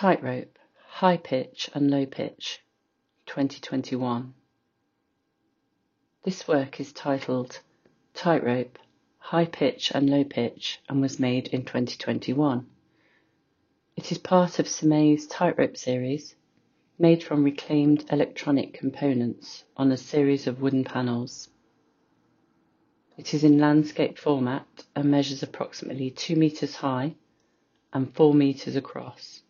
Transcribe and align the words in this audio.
Tightrope, 0.00 0.58
High 0.88 1.18
Pitch 1.18 1.68
and 1.74 1.90
Low 1.90 2.06
Pitch, 2.06 2.62
2021. 3.26 4.32
This 6.24 6.48
work 6.48 6.80
is 6.80 6.94
titled 6.94 7.60
Tightrope, 8.14 8.78
High 9.18 9.44
Pitch 9.44 9.92
and 9.94 10.08
Low 10.08 10.24
Pitch 10.24 10.80
and 10.88 11.02
was 11.02 11.20
made 11.20 11.48
in 11.48 11.66
2021. 11.66 12.66
It 13.94 14.10
is 14.10 14.16
part 14.16 14.58
of 14.58 14.68
Sime's 14.68 15.26
Tightrope 15.26 15.76
series, 15.76 16.34
made 16.98 17.22
from 17.22 17.44
reclaimed 17.44 18.06
electronic 18.10 18.72
components 18.72 19.64
on 19.76 19.92
a 19.92 19.98
series 19.98 20.46
of 20.46 20.62
wooden 20.62 20.84
panels. 20.84 21.50
It 23.18 23.34
is 23.34 23.44
in 23.44 23.58
landscape 23.58 24.16
format 24.16 24.66
and 24.96 25.10
measures 25.10 25.42
approximately 25.42 26.10
2 26.10 26.36
metres 26.36 26.76
high 26.76 27.16
and 27.92 28.14
4 28.14 28.32
metres 28.32 28.76
across. 28.76 29.42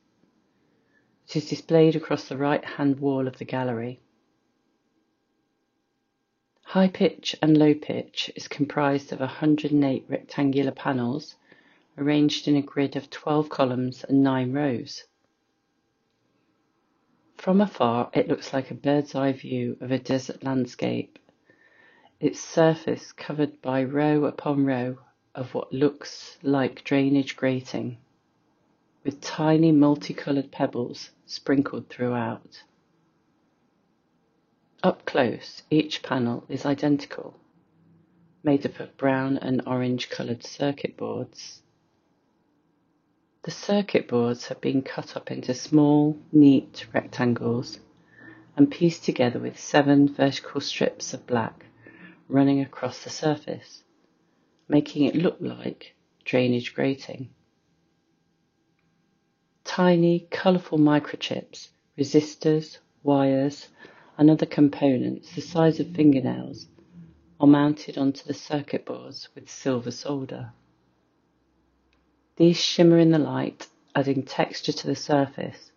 It 1.31 1.37
is 1.37 1.49
displayed 1.49 1.95
across 1.95 2.29
the 2.29 2.37
right 2.37 2.65
hand 2.65 2.99
wall 2.99 3.29
of 3.29 3.39
the 3.39 3.45
gallery. 3.45 4.01
High 6.63 6.89
pitch 6.89 7.37
and 7.41 7.57
low 7.57 7.73
pitch 7.73 8.33
is 8.35 8.49
comprised 8.49 9.13
of 9.13 9.21
108 9.21 10.07
rectangular 10.09 10.73
panels 10.73 11.37
arranged 11.97 12.49
in 12.49 12.57
a 12.57 12.63
grid 12.63 12.97
of 12.97 13.11
12 13.11 13.49
columns 13.49 14.03
and 14.03 14.25
9 14.25 14.53
rows. 14.53 15.05
From 17.37 17.61
afar, 17.61 18.11
it 18.13 18.27
looks 18.27 18.53
like 18.53 18.73
a 18.73 18.75
bird's 18.75 19.15
eye 19.15 19.31
view 19.31 19.77
of 19.81 19.93
a 19.93 20.01
desert 20.01 20.43
landscape, 20.43 21.17
its 22.19 22.41
surface 22.41 23.13
covered 23.13 23.63
by 23.63 23.85
row 23.85 24.25
upon 24.25 24.67
row 24.67 24.99
of 25.37 25.55
what 25.55 25.73
looks 25.73 26.39
like 26.43 26.83
drainage 26.83 27.37
grating 27.37 27.99
with 29.03 29.21
tiny 29.21 29.73
multicolored 29.73 30.51
pebbles 30.51 31.11
sprinkled 31.27 31.89
throughout. 31.89 32.63
Up 34.83 35.05
close, 35.05 35.63
each 35.71 36.03
panel 36.03 36.45
is 36.49 36.65
identical, 36.65 37.35
made 38.43 38.65
up 38.65 38.81
of 38.81 38.97
brown 38.97 39.37
and 39.39 39.63
orange 39.67 40.09
colored 40.11 40.45
circuit 40.45 40.97
boards. 40.97 41.63
The 43.43 43.51
circuit 43.51 44.07
boards 44.07 44.49
have 44.49 44.61
been 44.61 44.83
cut 44.83 45.17
up 45.17 45.31
into 45.31 45.55
small, 45.55 46.19
neat 46.33 46.87
rectangles 46.93 47.81
and 48.57 48.71
pieced 48.71 49.05
together 49.05 49.39
with 49.39 49.59
seven 49.59 50.09
vertical 50.09 50.61
strips 50.61 51.15
of 51.15 51.27
black 51.27 51.65
running 52.29 52.61
across 52.61 53.03
the 53.03 53.11
surface, 53.11 53.83
making 54.69 55.05
it 55.05 55.17
look 55.17 55.37
like 55.41 55.95
drainage 56.25 56.75
grating. 56.75 57.29
Tiny, 59.71 60.27
colourful 60.33 60.79
microchips, 60.79 61.69
resistors, 61.97 62.79
wires, 63.05 63.69
and 64.19 64.29
other 64.29 64.45
components 64.45 65.33
the 65.33 65.41
size 65.41 65.79
of 65.79 65.95
fingernails 65.95 66.67
are 67.39 67.47
mounted 67.47 67.97
onto 67.97 68.25
the 68.25 68.35
circuit 68.35 68.85
boards 68.85 69.29
with 69.33 69.49
silver 69.49 69.93
solder. 69.93 70.51
These 72.35 72.61
shimmer 72.61 72.99
in 72.99 73.13
the 73.13 73.21
light, 73.21 73.69
adding 73.95 74.25
texture 74.25 74.73
to 74.73 74.89
the 74.89 74.97
surface, 74.97 75.71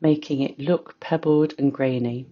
making 0.00 0.40
it 0.40 0.58
look 0.58 0.98
pebbled 0.98 1.52
and 1.58 1.70
grainy. 1.70 2.24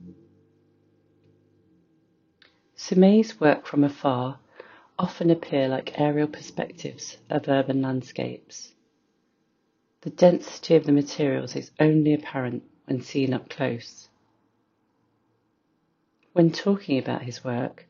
Sime's 2.75 3.39
work 3.39 3.67
from 3.67 3.85
afar 3.85 4.39
often 4.99 5.29
appear 5.29 5.69
like 5.69 6.01
aerial 6.01 6.27
perspectives 6.27 7.19
of 7.29 7.51
urban 7.51 7.83
landscapes. 7.83 8.73
The 10.03 10.11
density 10.11 10.77
of 10.77 10.85
the 10.87 10.93
materials 10.93 11.55
is 11.55 11.73
only 11.79 12.15
apparent 12.15 12.63
when 12.87 13.03
seen 13.03 13.35
up 13.35 13.51
close. 13.51 14.09
When 16.33 16.51
talking 16.53 16.99
about 16.99 17.23
his 17.23 17.45
work, 17.45 17.87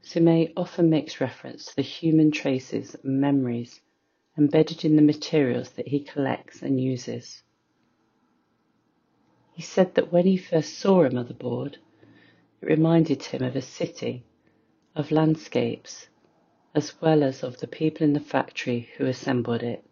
Sime 0.00 0.48
often 0.56 0.88
makes 0.88 1.20
reference 1.20 1.66
to 1.66 1.76
the 1.76 1.82
human 1.82 2.30
traces 2.30 2.94
and 2.94 3.20
memories 3.20 3.82
embedded 4.38 4.82
in 4.82 4.96
the 4.96 5.02
materials 5.02 5.70
that 5.72 5.88
he 5.88 6.00
collects 6.00 6.62
and 6.62 6.80
uses. 6.80 7.42
He 9.52 9.60
said 9.60 9.94
that 9.94 10.10
when 10.10 10.24
he 10.24 10.38
first 10.38 10.78
saw 10.78 11.04
a 11.04 11.10
motherboard, 11.10 11.76
it 12.62 12.66
reminded 12.66 13.22
him 13.24 13.42
of 13.42 13.56
a 13.56 13.60
city, 13.60 14.24
of 14.94 15.10
landscapes, 15.10 16.08
as 16.74 16.98
well 17.02 17.22
as 17.22 17.42
of 17.42 17.58
the 17.58 17.66
people 17.66 18.04
in 18.04 18.14
the 18.14 18.20
factory 18.20 18.88
who 18.96 19.04
assembled 19.04 19.62
it. 19.62 19.84